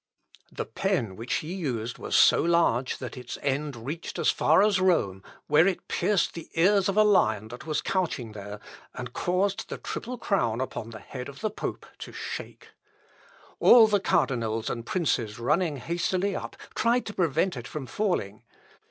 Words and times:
The 0.51 0.65
pen 0.65 1.15
which 1.15 1.31
he 1.35 1.53
used 1.53 1.99
was 1.99 2.15
so 2.15 2.41
large 2.41 2.97
that 2.97 3.15
its 3.15 3.37
end 3.43 3.75
reached 3.85 4.17
as 4.17 4.31
far 4.31 4.63
as 4.63 4.81
Rome, 4.81 5.21
where 5.45 5.67
it 5.67 5.87
pierced 5.87 6.33
the 6.33 6.49
ears 6.55 6.89
of 6.89 6.97
a 6.97 7.03
lion 7.03 7.49
that 7.49 7.67
was 7.67 7.83
couching 7.83 8.31
there, 8.31 8.59
and 8.95 9.13
caused 9.13 9.69
the 9.69 9.77
triple 9.77 10.17
crown 10.17 10.59
upon 10.59 10.89
the 10.89 10.97
head 10.97 11.29
of 11.29 11.41
the 11.41 11.51
pope 11.51 11.85
to 11.99 12.11
shake. 12.11 12.69
All 13.59 13.85
the 13.85 13.99
cardinals 13.99 14.71
and 14.71 14.87
princes 14.87 15.37
running 15.37 15.77
hastily 15.77 16.35
up, 16.35 16.55
tried 16.73 17.05
to 17.05 17.13
prevent 17.13 17.55
it 17.55 17.67
from 17.67 17.85
falling. 17.85 18.41